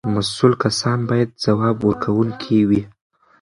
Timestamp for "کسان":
0.63-0.99